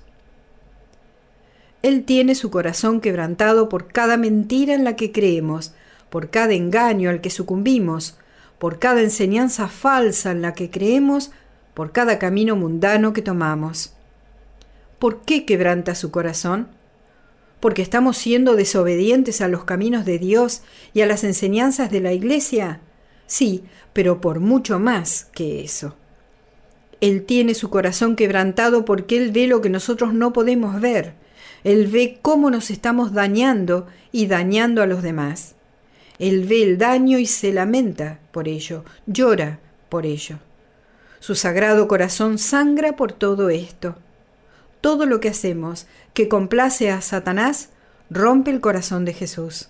Él 1.82 2.04
tiene 2.04 2.36
su 2.36 2.50
corazón 2.52 3.00
quebrantado 3.00 3.70
por 3.70 3.88
cada 3.88 4.18
mentira 4.18 4.74
en 4.74 4.84
la 4.84 4.96
que 4.96 5.12
creemos, 5.12 5.74
por 6.10 6.30
cada 6.30 6.54
engaño 6.54 7.10
al 7.10 7.22
que 7.22 7.30
sucumbimos, 7.30 8.18
por 8.60 8.80
cada 8.80 9.02
enseñanza 9.02 9.68
falsa 9.68 10.32
en 10.32 10.42
la 10.42 10.54
que 10.54 10.72
creemos, 10.72 11.32
por 11.74 11.92
cada 11.92 12.20
camino 12.20 12.56
mundano 12.56 13.14
que 13.14 13.22
tomamos. 13.22 13.94
¿Por 14.98 15.22
qué 15.22 15.46
quebranta 15.46 15.94
su 15.94 16.10
corazón? 16.10 16.70
Porque 17.66 17.82
estamos 17.82 18.20
siendo 18.20 18.56
desobedientes 18.56 19.42
a 19.42 19.48
los 19.48 19.64
caminos 19.64 20.06
de 20.06 20.20
Dios 20.20 20.62
y 20.94 21.02
a 21.02 21.08
las 21.08 21.24
enseñanzas 21.24 21.90
de 21.90 22.00
la 22.00 22.14
Iglesia? 22.14 22.80
Sí, 23.26 23.64
pero 23.92 24.22
por 24.22 24.40
mucho 24.40 24.78
más 24.78 25.26
que 25.34 25.64
eso. 25.64 25.96
Él 27.02 27.24
tiene 27.24 27.56
su 27.56 27.72
corazón 27.72 28.16
quebrantado 28.16 28.86
porque 28.86 29.18
Él 29.18 29.32
ve 29.32 29.48
lo 29.48 29.62
que 29.62 29.72
nosotros 29.72 30.14
no 30.14 30.32
podemos 30.32 30.80
ver. 30.80 31.16
Él 31.64 31.88
ve 31.88 32.20
cómo 32.22 32.52
nos 32.52 32.70
estamos 32.70 33.14
dañando 33.14 33.88
y 34.12 34.28
dañando 34.28 34.84
a 34.84 34.86
los 34.86 35.02
demás. 35.02 35.56
Él 36.20 36.46
ve 36.46 36.62
el 36.62 36.78
daño 36.78 37.18
y 37.18 37.26
se 37.26 37.52
lamenta 37.52 38.20
por 38.32 38.48
ello, 38.48 38.86
llora 39.08 39.60
por 39.90 40.06
ello. 40.06 40.38
Su 41.20 41.34
sagrado 41.34 41.88
corazón 41.88 42.38
sangra 42.38 42.96
por 42.96 43.12
todo 43.12 43.50
esto 43.50 43.96
todo 44.86 45.08
lo 45.08 45.20
que 45.20 45.30
hacemos 45.30 45.88
que 46.14 46.28
complace 46.28 46.92
a 46.92 47.02
Satanás 47.02 47.70
rompe 48.12 48.52
el 48.52 48.62
corazón 48.62 49.04
de 49.04 49.14
Jesús. 49.14 49.70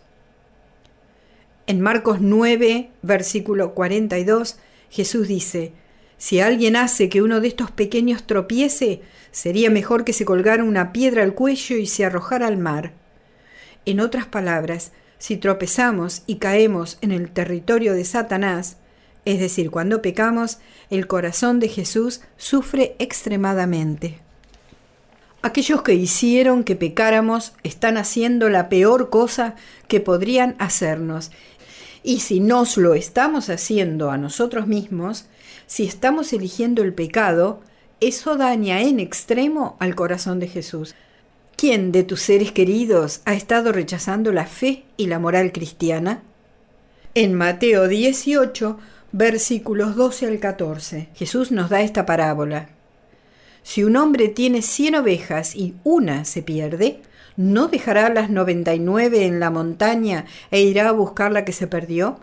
En 1.68 1.80
Marcos 1.80 2.18
9, 2.20 2.90
versículo 3.02 3.74
42, 3.76 4.58
Jesús 4.90 5.30
dice, 5.30 5.72
Si 6.18 6.42
alguien 6.42 6.76
hace 6.76 7.08
que 7.08 7.22
uno 7.22 7.40
de 7.40 7.48
estos 7.48 7.72
pequeños 7.72 8.28
tropiece, 8.28 9.04
sería 9.32 9.70
mejor 9.70 10.04
que 10.04 10.12
se 10.12 10.26
colgara 10.26 10.66
una 10.66 10.92
piedra 10.92 11.24
al 11.24 11.34
cuello 11.34 11.78
y 11.78 11.86
se 11.86 12.04
arrojara 12.04 12.48
al 12.48 12.58
mar. 12.58 12.92
En 13.86 14.02
otras 14.02 14.26
palabras, 14.26 14.92
si 15.18 15.38
tropezamos 15.38 16.24
y 16.28 16.40
caemos 16.40 16.98
en 17.00 17.14
el 17.14 17.32
territorio 17.32 17.94
de 17.94 18.04
Satanás, 18.04 18.76
es 19.24 19.40
decir, 19.40 19.72
cuando 19.72 20.02
pecamos, 20.02 20.58
el 20.90 21.08
corazón 21.08 21.62
de 21.62 21.70
Jesús 21.70 22.20
sufre 22.36 22.98
extremadamente. 23.00 24.25
Aquellos 25.46 25.84
que 25.84 25.94
hicieron 25.94 26.64
que 26.64 26.76
pecáramos 26.76 27.54
están 27.62 27.98
haciendo 27.98 28.50
la 28.50 28.68
peor 28.68 29.12
cosa 29.12 29.54
que 29.88 30.00
podrían 30.00 30.56
hacernos. 30.58 31.30
Y 32.02 32.22
si 32.22 32.40
nos 32.40 32.78
lo 32.78 32.96
estamos 32.96 33.52
haciendo 33.52 34.10
a 34.10 34.18
nosotros 34.18 34.66
mismos, 34.66 35.28
si 35.68 35.84
estamos 35.84 36.34
eligiendo 36.34 36.82
el 36.82 36.96
pecado, 36.96 37.62
eso 38.00 38.38
daña 38.38 38.82
en 38.82 39.00
extremo 39.00 39.78
al 39.80 39.94
corazón 39.94 40.40
de 40.40 40.48
Jesús. 40.48 40.96
¿Quién 41.56 41.92
de 41.92 42.04
tus 42.04 42.22
seres 42.22 42.52
queridos 42.52 43.22
ha 43.26 43.36
estado 43.36 43.72
rechazando 43.72 44.32
la 44.32 44.48
fe 44.48 44.86
y 44.98 45.06
la 45.06 45.20
moral 45.20 45.52
cristiana? 45.52 46.24
En 47.14 47.36
Mateo 47.36 47.88
18, 47.88 48.80
versículos 49.12 49.96
12 49.96 50.26
al 50.26 50.40
14, 50.40 51.10
Jesús 51.14 51.52
nos 51.52 51.70
da 51.70 51.82
esta 51.82 52.08
parábola. 52.08 52.75
Si 53.66 53.84
un 53.84 53.98
hombre 53.98 54.28
tiene 54.28 54.62
cien 54.62 54.94
ovejas 54.94 55.56
y 55.56 55.74
una 55.84 56.24
se 56.24 56.44
pierde, 56.44 57.02
¿no 57.36 57.68
dejará 57.68 58.10
las 58.10 58.30
noventa 58.30 58.76
y 58.76 58.80
nueve 58.80 59.26
en 59.26 59.40
la 59.40 59.50
montaña 59.50 60.26
e 60.52 60.62
irá 60.62 60.88
a 60.88 60.92
buscar 60.92 61.32
la 61.32 61.46
que 61.46 61.52
se 61.52 61.66
perdió? 61.66 62.20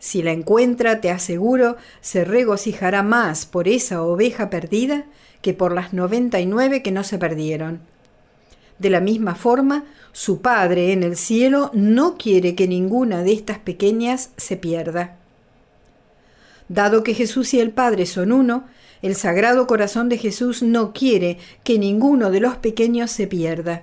Si 0.00 0.22
la 0.24 0.32
encuentra, 0.32 1.00
te 1.00 1.08
aseguro, 1.08 1.76
se 2.00 2.24
regocijará 2.24 3.04
más 3.04 3.46
por 3.46 3.68
esa 3.68 4.02
oveja 4.02 4.50
perdida 4.50 5.04
que 5.40 5.54
por 5.54 5.72
las 5.72 5.92
noventa 5.92 6.40
y 6.40 6.46
nueve 6.46 6.82
que 6.82 6.90
no 6.90 7.04
se 7.04 7.16
perdieron. 7.16 7.78
De 8.80 8.90
la 8.90 9.00
misma 9.00 9.36
forma, 9.36 9.84
su 10.10 10.40
Padre 10.40 10.92
en 10.92 11.04
el 11.04 11.16
cielo 11.16 11.70
no 11.74 12.18
quiere 12.18 12.56
que 12.56 12.66
ninguna 12.66 13.22
de 13.22 13.34
estas 13.34 13.60
pequeñas 13.60 14.30
se 14.36 14.56
pierda. 14.56 15.19
Dado 16.70 17.02
que 17.02 17.14
Jesús 17.14 17.52
y 17.52 17.58
el 17.58 17.72
Padre 17.72 18.06
son 18.06 18.30
uno, 18.30 18.62
el 19.02 19.16
Sagrado 19.16 19.66
Corazón 19.66 20.08
de 20.08 20.18
Jesús 20.18 20.62
no 20.62 20.92
quiere 20.92 21.38
que 21.64 21.80
ninguno 21.80 22.30
de 22.30 22.38
los 22.38 22.58
pequeños 22.58 23.10
se 23.10 23.26
pierda. 23.26 23.82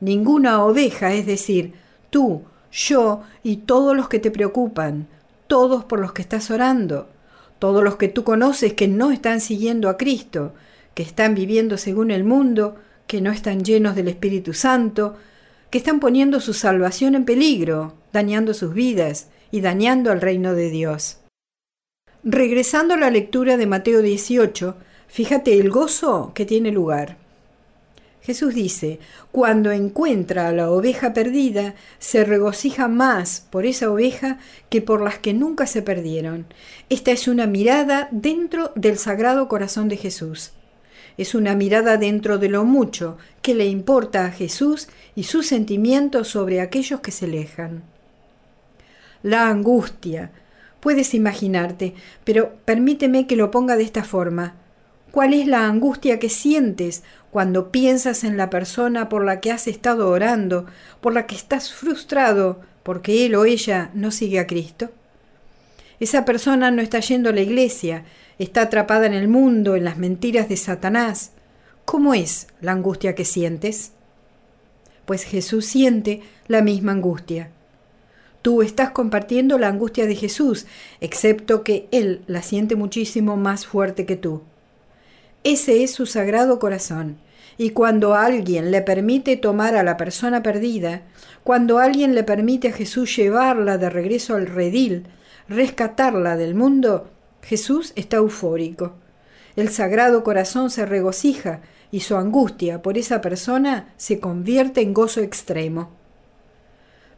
Ninguna 0.00 0.62
oveja, 0.62 1.14
es 1.14 1.24
decir, 1.24 1.72
tú, 2.10 2.42
yo 2.70 3.22
y 3.42 3.56
todos 3.56 3.96
los 3.96 4.10
que 4.10 4.18
te 4.18 4.30
preocupan, 4.30 5.06
todos 5.46 5.86
por 5.86 5.98
los 5.98 6.12
que 6.12 6.20
estás 6.20 6.50
orando, 6.50 7.08
todos 7.58 7.82
los 7.82 7.96
que 7.96 8.08
tú 8.08 8.22
conoces 8.22 8.74
que 8.74 8.86
no 8.86 9.12
están 9.12 9.40
siguiendo 9.40 9.88
a 9.88 9.96
Cristo, 9.96 10.52
que 10.92 11.04
están 11.04 11.34
viviendo 11.34 11.78
según 11.78 12.10
el 12.10 12.24
mundo, 12.24 12.76
que 13.06 13.22
no 13.22 13.32
están 13.32 13.64
llenos 13.64 13.96
del 13.96 14.08
Espíritu 14.08 14.52
Santo, 14.52 15.16
que 15.70 15.78
están 15.78 16.00
poniendo 16.00 16.40
su 16.40 16.52
salvación 16.52 17.14
en 17.14 17.24
peligro, 17.24 17.94
dañando 18.12 18.52
sus 18.52 18.74
vidas 18.74 19.28
y 19.50 19.62
dañando 19.62 20.12
al 20.12 20.20
reino 20.20 20.52
de 20.52 20.68
Dios. 20.68 21.20
Regresando 22.28 22.94
a 22.94 22.96
la 22.96 23.08
lectura 23.08 23.56
de 23.56 23.68
Mateo 23.68 24.02
18, 24.02 24.76
fíjate 25.06 25.60
el 25.60 25.70
gozo 25.70 26.32
que 26.34 26.44
tiene 26.44 26.72
lugar. 26.72 27.18
Jesús 28.20 28.52
dice, 28.52 28.98
cuando 29.30 29.70
encuentra 29.70 30.48
a 30.48 30.52
la 30.52 30.68
oveja 30.72 31.12
perdida, 31.12 31.76
se 32.00 32.24
regocija 32.24 32.88
más 32.88 33.46
por 33.48 33.64
esa 33.64 33.92
oveja 33.92 34.40
que 34.70 34.82
por 34.82 35.02
las 35.02 35.20
que 35.20 35.34
nunca 35.34 35.68
se 35.68 35.82
perdieron. 35.82 36.46
Esta 36.88 37.12
es 37.12 37.28
una 37.28 37.46
mirada 37.46 38.08
dentro 38.10 38.72
del 38.74 38.98
sagrado 38.98 39.46
corazón 39.46 39.88
de 39.88 39.96
Jesús. 39.96 40.50
Es 41.18 41.32
una 41.36 41.54
mirada 41.54 41.96
dentro 41.96 42.38
de 42.38 42.48
lo 42.48 42.64
mucho 42.64 43.18
que 43.40 43.54
le 43.54 43.66
importa 43.66 44.26
a 44.26 44.32
Jesús 44.32 44.88
y 45.14 45.22
sus 45.22 45.46
sentimientos 45.46 46.26
sobre 46.26 46.60
aquellos 46.60 46.98
que 46.98 47.12
se 47.12 47.26
alejan. 47.26 47.84
La 49.22 49.48
angustia, 49.48 50.32
Puedes 50.86 51.14
imaginarte, 51.14 51.94
pero 52.22 52.52
permíteme 52.64 53.26
que 53.26 53.34
lo 53.34 53.50
ponga 53.50 53.76
de 53.76 53.82
esta 53.82 54.04
forma. 54.04 54.54
¿Cuál 55.10 55.34
es 55.34 55.48
la 55.48 55.66
angustia 55.66 56.20
que 56.20 56.28
sientes 56.28 57.02
cuando 57.32 57.72
piensas 57.72 58.22
en 58.22 58.36
la 58.36 58.50
persona 58.50 59.08
por 59.08 59.24
la 59.24 59.40
que 59.40 59.50
has 59.50 59.66
estado 59.66 60.08
orando, 60.08 60.66
por 61.00 61.12
la 61.12 61.26
que 61.26 61.34
estás 61.34 61.72
frustrado 61.72 62.60
porque 62.84 63.26
él 63.26 63.34
o 63.34 63.46
ella 63.46 63.90
no 63.94 64.12
sigue 64.12 64.38
a 64.38 64.46
Cristo? 64.46 64.90
Esa 65.98 66.24
persona 66.24 66.70
no 66.70 66.82
está 66.82 67.00
yendo 67.00 67.30
a 67.30 67.32
la 67.32 67.40
iglesia, 67.40 68.04
está 68.38 68.62
atrapada 68.62 69.06
en 69.06 69.14
el 69.14 69.26
mundo, 69.26 69.74
en 69.74 69.82
las 69.82 69.98
mentiras 69.98 70.48
de 70.48 70.56
Satanás. 70.56 71.32
¿Cómo 71.84 72.14
es 72.14 72.46
la 72.60 72.70
angustia 72.70 73.16
que 73.16 73.24
sientes? 73.24 73.90
Pues 75.04 75.24
Jesús 75.24 75.66
siente 75.66 76.22
la 76.46 76.62
misma 76.62 76.92
angustia. 76.92 77.50
Tú 78.46 78.62
estás 78.62 78.90
compartiendo 78.90 79.58
la 79.58 79.66
angustia 79.66 80.06
de 80.06 80.14
Jesús, 80.14 80.66
excepto 81.00 81.64
que 81.64 81.88
Él 81.90 82.22
la 82.28 82.42
siente 82.42 82.76
muchísimo 82.76 83.36
más 83.36 83.66
fuerte 83.66 84.06
que 84.06 84.14
tú. 84.14 84.42
Ese 85.42 85.82
es 85.82 85.90
su 85.90 86.06
sagrado 86.06 86.60
corazón. 86.60 87.18
Y 87.58 87.70
cuando 87.70 88.14
alguien 88.14 88.70
le 88.70 88.82
permite 88.82 89.36
tomar 89.36 89.74
a 89.74 89.82
la 89.82 89.96
persona 89.96 90.44
perdida, 90.44 91.02
cuando 91.42 91.80
alguien 91.80 92.14
le 92.14 92.22
permite 92.22 92.68
a 92.68 92.72
Jesús 92.72 93.16
llevarla 93.16 93.78
de 93.78 93.90
regreso 93.90 94.36
al 94.36 94.46
redil, 94.46 95.08
rescatarla 95.48 96.36
del 96.36 96.54
mundo, 96.54 97.10
Jesús 97.42 97.92
está 97.96 98.18
eufórico. 98.18 98.94
El 99.56 99.70
sagrado 99.70 100.22
corazón 100.22 100.70
se 100.70 100.86
regocija 100.86 101.62
y 101.90 101.98
su 101.98 102.16
angustia 102.16 102.80
por 102.80 102.96
esa 102.96 103.20
persona 103.20 103.92
se 103.96 104.20
convierte 104.20 104.82
en 104.82 104.94
gozo 104.94 105.20
extremo. 105.20 106.05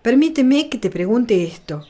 Permíteme 0.08 0.70
que 0.70 0.78
te 0.78 0.88
pregunte 0.88 1.44
esto. 1.44 1.84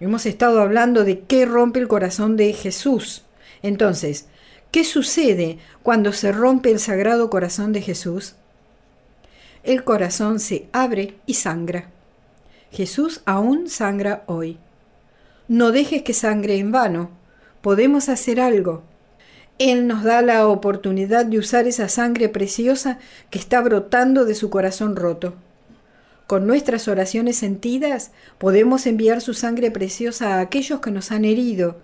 Hemos 0.00 0.26
estado 0.26 0.60
hablando 0.60 1.04
de 1.04 1.20
qué 1.20 1.46
rompe 1.46 1.78
el 1.78 1.86
corazón 1.86 2.36
de 2.36 2.52
Jesús. 2.52 3.22
Entonces, 3.62 4.26
¿qué 4.72 4.82
sucede 4.82 5.58
cuando 5.84 6.12
se 6.12 6.32
rompe 6.32 6.72
el 6.72 6.80
sagrado 6.80 7.30
corazón 7.30 7.72
de 7.72 7.80
Jesús? 7.80 8.34
El 9.62 9.84
corazón 9.84 10.40
se 10.40 10.66
abre 10.72 11.14
y 11.26 11.34
sangra. 11.34 11.90
Jesús 12.72 13.20
aún 13.24 13.68
sangra 13.68 14.24
hoy. 14.26 14.58
No 15.46 15.70
dejes 15.70 16.02
que 16.02 16.12
sangre 16.12 16.58
en 16.58 16.72
vano. 16.72 17.10
Podemos 17.60 18.08
hacer 18.08 18.40
algo. 18.40 18.82
Él 19.60 19.86
nos 19.86 20.02
da 20.02 20.22
la 20.22 20.48
oportunidad 20.48 21.24
de 21.24 21.38
usar 21.38 21.68
esa 21.68 21.88
sangre 21.88 22.28
preciosa 22.28 22.98
que 23.30 23.38
está 23.38 23.60
brotando 23.60 24.24
de 24.24 24.34
su 24.34 24.50
corazón 24.50 24.96
roto. 24.96 25.34
Con 26.26 26.46
nuestras 26.46 26.88
oraciones 26.88 27.36
sentidas 27.36 28.10
podemos 28.38 28.86
enviar 28.86 29.20
su 29.20 29.34
sangre 29.34 29.70
preciosa 29.70 30.36
a 30.36 30.40
aquellos 30.40 30.80
que 30.80 30.90
nos 30.90 31.12
han 31.12 31.26
herido. 31.26 31.80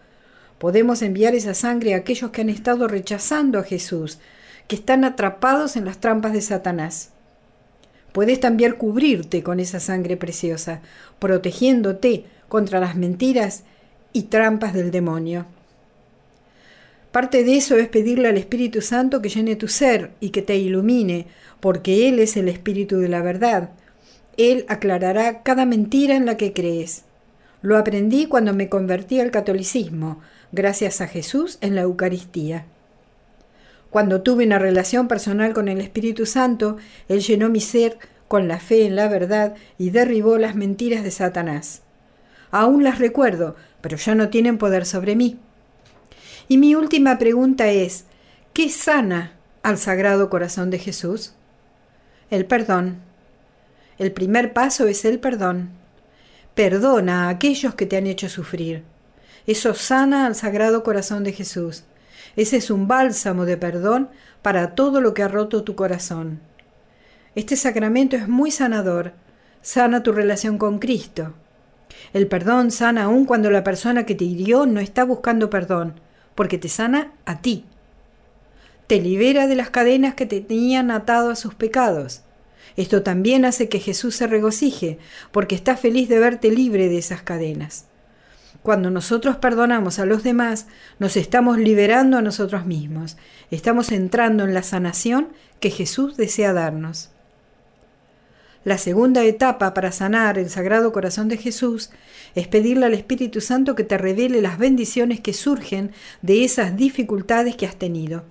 Podemos 0.59 1.02
enviar 1.02 1.35
esa 1.35 1.52
sangre 1.52 1.94
a 1.94 1.99
aquellos 1.99 2.30
que 2.30 2.40
han 2.40 2.49
estado 2.49 2.88
rechazando 2.88 3.59
a 3.59 3.64
Jesús, 3.64 4.18
que 4.66 4.76
están 4.76 5.04
atrapados 5.04 5.76
en 5.76 5.85
las 5.85 5.99
trampas 5.99 6.32
de 6.32 6.40
Satanás. 6.40 7.11
Puedes 8.12 8.40
también 8.40 8.73
cubrirte 8.73 9.42
con 9.42 9.61
esa 9.61 9.78
sangre 9.78 10.16
preciosa, 10.16 10.80
protegiéndote 11.18 12.25
contra 12.49 12.80
las 12.80 12.97
mentiras 12.97 13.64
y 14.12 14.23
trampas 14.25 14.73
del 14.73 14.90
demonio. 14.90 15.47
Parte 17.12 17.44
de 17.44 17.56
eso 17.56 17.76
es 17.76 17.88
pedirle 17.88 18.28
al 18.28 18.37
Espíritu 18.37 18.80
Santo 18.80 19.20
que 19.20 19.28
llene 19.28 19.56
tu 19.56 19.68
ser 19.68 20.12
y 20.20 20.30
que 20.30 20.42
te 20.42 20.56
ilumine, 20.56 21.26
porque 21.61 22.09
Él 22.09 22.20
es 22.20 22.37
el 22.37 22.49
Espíritu 22.49 22.99
de 22.99 23.09
la 23.09 23.20
verdad. 23.20 23.70
Él 24.37 24.64
aclarará 24.68 25.42
cada 25.42 25.66
mentira 25.66 26.14
en 26.16 26.26
la 26.26 26.37
que 26.37 26.52
crees. 26.52 27.04
Lo 27.62 27.76
aprendí 27.76 28.26
cuando 28.26 28.54
me 28.54 28.68
convertí 28.68 29.20
al 29.20 29.30
catolicismo, 29.30 30.20
gracias 30.52 31.00
a 31.00 31.08
Jesús 31.08 31.58
en 31.60 31.75
la 31.75 31.82
Eucaristía. 31.82 32.64
Cuando 33.90 34.22
tuve 34.22 34.46
una 34.46 34.58
relación 34.58 35.08
personal 35.08 35.52
con 35.52 35.68
el 35.68 35.80
Espíritu 35.80 36.25
Santo, 36.25 36.76
Él 37.08 37.20
llenó 37.20 37.49
mi 37.49 37.60
ser 37.60 37.99
con 38.28 38.46
la 38.46 38.60
fe 38.60 38.87
en 38.87 38.94
la 38.94 39.08
verdad 39.08 39.54
y 39.76 39.90
derribó 39.90 40.38
las 40.38 40.54
mentiras 40.54 41.02
de 41.02 41.10
Satanás. 41.10 41.82
Aún 42.52 42.84
las 42.84 42.99
recuerdo, 42.99 43.56
pero 43.80 43.96
ya 43.96 44.14
no 44.14 44.28
tienen 44.28 44.58
poder 44.58 44.87
sobre 44.87 45.16
mí. 45.16 45.38
Y 46.46 46.58
mi 46.58 46.75
última 46.75 47.18
pregunta 47.18 47.68
es, 47.68 48.04
¿qué 48.52 48.68
sana 48.68 49.34
al 49.62 49.78
Sagrado 49.78 50.30
Corazón 50.30 50.70
de 50.70 50.78
Jesús? 50.78 51.34
El 52.30 52.46
perdón. 52.46 53.00
El 54.00 54.12
primer 54.12 54.54
paso 54.54 54.87
es 54.87 55.04
el 55.04 55.21
perdón. 55.21 55.69
Perdona 56.54 57.26
a 57.26 57.28
aquellos 57.28 57.75
que 57.75 57.85
te 57.85 57.99
han 57.99 58.07
hecho 58.07 58.30
sufrir. 58.30 58.83
Eso 59.47 59.75
sana 59.75 60.25
al 60.25 60.35
Sagrado 60.35 60.83
Corazón 60.83 61.23
de 61.23 61.35
Jesús. 61.35 61.85
Ese 62.35 62.57
es 62.57 62.71
un 62.71 62.88
bálsamo 62.88 63.45
de 63.45 63.59
perdón 63.59 64.09
para 64.40 64.75
todo 64.75 65.02
lo 65.02 65.12
que 65.12 65.23
ha 65.23 65.28
roto 65.28 65.64
tu 65.64 65.75
corazón. 65.75 66.40
Este 67.35 67.57
sacramento 67.57 68.16
es 68.16 68.26
muy 68.26 68.50
sanador. 68.50 69.12
Sana 69.61 70.02
tu 70.02 70.12
relación 70.12 70.57
con 70.57 70.78
Cristo. 70.78 71.35
El 72.14 72.26
perdón 72.26 72.71
sana 72.71 73.02
aún 73.02 73.26
cuando 73.26 73.50
la 73.50 73.64
persona 73.64 74.07
que 74.07 74.14
te 74.14 74.25
hirió 74.25 74.64
no 74.64 74.80
está 74.80 75.04
buscando 75.04 75.50
perdón, 75.50 76.00
porque 76.35 76.57
te 76.57 76.71
sana 76.71 77.12
a 77.26 77.42
ti. 77.42 77.66
Te 78.87 78.99
libera 78.99 79.47
de 79.47 79.57
las 79.57 79.69
cadenas 79.69 80.14
que 80.14 80.25
te 80.25 80.40
tenían 80.40 80.90
atado 80.90 81.30
a 81.30 81.37
sus 81.37 81.54
pecados. 81.54 82.23
Esto 82.76 83.02
también 83.02 83.44
hace 83.44 83.68
que 83.68 83.80
Jesús 83.80 84.16
se 84.16 84.26
regocije, 84.26 84.98
porque 85.32 85.54
está 85.54 85.76
feliz 85.76 86.08
de 86.08 86.18
verte 86.18 86.50
libre 86.50 86.88
de 86.88 86.98
esas 86.98 87.22
cadenas. 87.22 87.86
Cuando 88.62 88.90
nosotros 88.90 89.36
perdonamos 89.36 89.98
a 89.98 90.06
los 90.06 90.22
demás, 90.22 90.66
nos 90.98 91.16
estamos 91.16 91.58
liberando 91.58 92.18
a 92.18 92.22
nosotros 92.22 92.66
mismos. 92.66 93.16
Estamos 93.50 93.90
entrando 93.90 94.44
en 94.44 94.52
la 94.52 94.62
sanación 94.62 95.28
que 95.60 95.70
Jesús 95.70 96.16
desea 96.16 96.52
darnos. 96.52 97.10
La 98.62 98.76
segunda 98.76 99.24
etapa 99.24 99.72
para 99.72 99.90
sanar 99.90 100.38
el 100.38 100.50
Sagrado 100.50 100.92
Corazón 100.92 101.28
de 101.28 101.38
Jesús 101.38 101.88
es 102.34 102.46
pedirle 102.46 102.84
al 102.84 102.92
Espíritu 102.92 103.40
Santo 103.40 103.74
que 103.74 103.84
te 103.84 103.96
revele 103.96 104.42
las 104.42 104.58
bendiciones 104.58 105.20
que 105.20 105.32
surgen 105.32 105.92
de 106.20 106.44
esas 106.44 106.76
dificultades 106.76 107.56
que 107.56 107.64
has 107.64 107.76
tenido. 107.76 108.24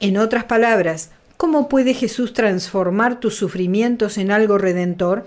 En 0.00 0.16
otras 0.16 0.44
palabras, 0.44 1.10
¿cómo 1.40 1.70
puede 1.70 1.94
Jesús 1.94 2.34
transformar 2.34 3.18
tus 3.18 3.34
sufrimientos 3.34 4.18
en 4.18 4.30
algo 4.30 4.58
redentor? 4.58 5.26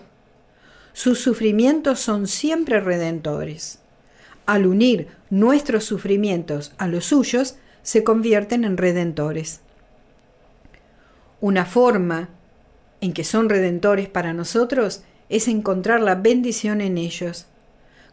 Sus 0.93 1.19
sufrimientos 1.19 1.99
son 1.99 2.27
siempre 2.27 2.79
redentores 2.79 3.79
al 4.45 4.67
unir 4.67 5.07
nuestros 5.31 5.85
sufrimientos 5.85 6.73
a 6.77 6.87
los 6.87 7.05
suyos, 7.05 7.55
se 7.81 8.03
convierten 8.03 8.63
en 8.63 8.77
redentores. 8.77 9.61
Una 11.41 11.65
forma 11.65 12.29
en 13.01 13.13
que 13.13 13.23
son 13.23 13.49
redentores 13.49 14.07
para 14.07 14.33
nosotros 14.33 15.03
es 15.29 15.47
encontrar 15.47 16.01
la 16.01 16.15
bendición 16.15 16.81
en 16.81 16.97
ellos. 16.97 17.47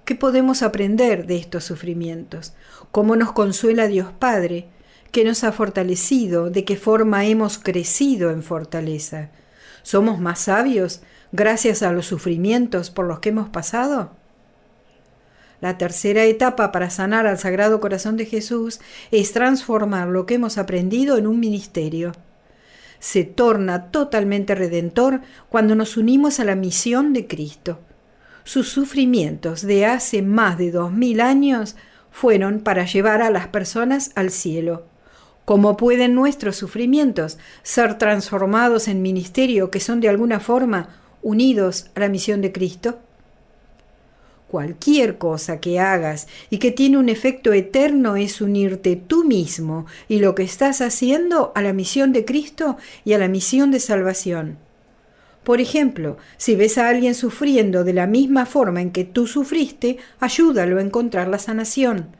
¿Qué 0.05 0.15
podemos 0.15 0.63
aprender 0.63 1.27
de 1.27 1.37
estos 1.37 1.65
sufrimientos? 1.65 2.55
¿Cómo 2.91 3.15
nos 3.15 3.33
consuela 3.33 3.87
Dios 3.87 4.09
Padre? 4.19 4.69
¿Qué 5.13 5.25
nos 5.25 5.43
ha 5.43 5.51
fortalecido? 5.51 6.51
¿De 6.51 6.65
qué 6.65 6.77
forma 6.77 7.25
hemos 7.25 7.59
crecido 7.59 8.31
en 8.31 8.45
fortaleza? 8.45 9.31
¿Somos 9.83 10.21
más 10.21 10.39
sabios 10.39 11.03
gracias 11.33 11.83
a 11.83 11.91
los 11.91 12.07
sufrimientos 12.07 12.91
por 12.91 13.07
los 13.07 13.19
que 13.19 13.31
hemos 13.31 13.49
pasado? 13.49 14.13
La 15.61 15.79
tercera 15.79 16.25
etapa 16.25 16.71
para 16.71 16.91
sanar 16.91 17.27
al 17.27 17.39
Sagrado 17.39 17.81
Corazón 17.81 18.17
de 18.17 18.25
Jesús 18.25 18.79
es 19.11 19.33
transformar 19.33 20.07
lo 20.07 20.27
que 20.27 20.35
hemos 20.35 20.59
aprendido 20.59 21.19
en 21.19 21.27
un 21.27 21.41
ministerio. 21.41 22.13
Se 23.01 23.25
torna 23.25 23.91
totalmente 23.91 24.55
redentor 24.55 25.23
cuando 25.49 25.75
nos 25.75 25.97
unimos 25.97 26.39
a 26.39 26.45
la 26.45 26.55
misión 26.55 27.13
de 27.15 27.27
Cristo. 27.27 27.81
Sus 28.45 28.69
sufrimientos 28.69 29.63
de 29.63 29.87
hace 29.87 30.23
más 30.23 30.57
de 30.57 30.71
dos 30.71 30.93
mil 30.93 31.21
años 31.21 31.75
fueron 32.13 32.61
para 32.61 32.85
llevar 32.85 33.23
a 33.23 33.31
las 33.31 33.49
personas 33.49 34.13
al 34.15 34.31
cielo. 34.31 34.87
¿Cómo 35.51 35.77
pueden 35.77 36.15
nuestros 36.15 36.55
sufrimientos 36.55 37.37
ser 37.65 37.99
transformados 37.99 38.87
en 38.87 39.03
ministerio 39.03 39.69
que 39.69 39.81
son 39.81 39.99
de 39.99 40.09
alguna 40.09 40.39
forma 40.39 41.01
unidos 41.23 41.91
a 41.97 41.99
la 41.99 42.09
misión 42.09 42.41
de 42.41 42.53
Cristo? 42.53 43.01
Cualquier 44.47 45.19
cosa 45.19 45.59
que 45.59 45.81
hagas 45.81 46.29
y 46.51 46.59
que 46.59 46.71
tiene 46.71 46.99
un 46.99 47.09
efecto 47.09 47.53
eterno 47.53 48.15
es 48.15 48.41
unirte 48.41 48.95
tú 48.95 49.25
mismo 49.25 49.87
y 50.07 50.21
lo 50.21 50.37
que 50.37 50.45
estás 50.45 50.81
haciendo 50.81 51.51
a 51.57 51.63
la 51.63 51.73
misión 51.73 52.13
de 52.13 52.25
Cristo 52.25 52.77
y 53.05 53.15
a 53.15 53.19
la 53.19 53.27
misión 53.27 53.73
de 53.73 53.81
salvación. 53.81 54.57
Por 55.43 55.61
ejemplo, 55.61 56.17
si 56.37 56.55
ves 56.55 56.79
a 56.79 56.89
alguien 56.89 57.17
sufriendo 57.17 57.83
de 57.83 57.95
la 57.95 58.07
misma 58.07 58.47
forma 58.47 58.83
en 58.83 58.93
que 58.93 59.03
tú 59.03 59.27
sufriste, 59.27 59.97
ayúdalo 60.21 60.79
a 60.79 60.83
encontrar 60.83 61.27
la 61.27 61.41
sanación. 61.41 62.20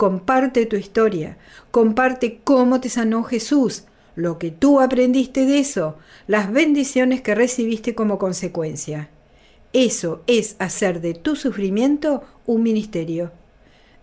Comparte 0.00 0.64
tu 0.64 0.76
historia, 0.76 1.36
comparte 1.70 2.40
cómo 2.42 2.80
te 2.80 2.88
sanó 2.88 3.22
Jesús, 3.22 3.84
lo 4.16 4.38
que 4.38 4.50
tú 4.50 4.80
aprendiste 4.80 5.44
de 5.44 5.58
eso, 5.58 5.98
las 6.26 6.50
bendiciones 6.50 7.20
que 7.20 7.34
recibiste 7.34 7.94
como 7.94 8.18
consecuencia. 8.18 9.10
Eso 9.74 10.22
es 10.26 10.56
hacer 10.58 11.02
de 11.02 11.12
tu 11.12 11.36
sufrimiento 11.36 12.24
un 12.46 12.62
ministerio. 12.62 13.30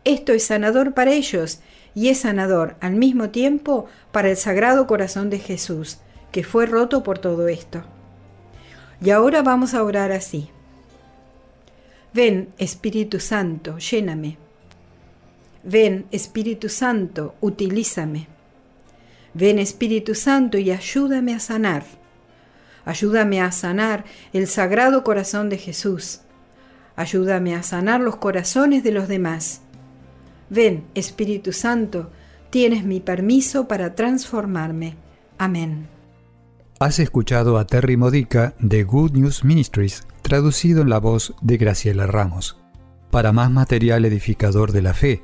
Esto 0.04 0.34
es 0.34 0.44
sanador 0.44 0.94
para 0.94 1.14
ellos 1.14 1.62
y 1.96 2.10
es 2.10 2.20
sanador 2.20 2.76
al 2.80 2.94
mismo 2.94 3.32
tiempo 3.32 3.88
para 4.12 4.30
el 4.30 4.38
Sagrado 4.38 4.86
Corazón 4.86 5.32
de 5.32 5.40
Jesús, 5.40 5.98
que 6.32 6.44
fue 6.44 6.68
roto 6.68 7.02
por 7.02 7.18
todo 7.18 7.48
esto. 7.48 7.82
Y 9.02 9.10
ahora 9.10 9.42
vamos 9.42 9.74
a 9.74 9.82
orar 9.82 10.12
así. 10.12 10.52
Ven, 12.14 12.54
Espíritu 12.60 13.20
Santo, 13.20 13.80
lléname. 13.80 14.38
Ven, 15.68 16.08
Espíritu 16.10 16.70
Santo, 16.70 17.36
utilízame. 17.42 18.28
Ven, 19.36 19.60
Espíritu 19.60 20.16
Santo, 20.16 20.58
y 20.58 20.72
ayúdame 20.72 21.36
a 21.36 21.40
sanar 21.40 21.84
Ayúdame 22.88 23.42
a 23.42 23.52
sanar 23.52 24.06
el 24.32 24.48
sagrado 24.48 25.04
corazón 25.04 25.50
de 25.50 25.58
Jesús. 25.58 26.22
Ayúdame 26.96 27.54
a 27.54 27.62
sanar 27.62 28.00
los 28.00 28.16
corazones 28.16 28.82
de 28.82 28.94
los 28.94 29.10
demás. 29.10 29.60
Ven, 30.50 30.86
Espíritu 30.96 31.52
Santo, 31.52 32.12
tienes 32.50 32.86
mi 32.86 33.02
permiso 33.02 33.68
para 33.68 33.94
transformarme. 33.94 34.96
Amén. 35.38 35.90
Has 36.80 37.00
escuchado 37.00 37.58
a 37.58 37.68
Terry 37.68 37.98
Modica 37.98 38.56
de 38.60 38.86
Good 38.86 39.18
News 39.18 39.44
Ministries, 39.44 40.08
traducido 40.22 40.82
en 40.82 40.90
la 40.90 41.02
voz 41.02 41.36
de 41.42 41.58
Graciela 41.58 42.08
Ramos. 42.08 42.58
Para 43.12 43.34
más 43.34 43.52
material 43.52 44.06
edificador 44.06 44.72
de 44.72 44.82
la 44.82 44.94
fe, 44.94 45.24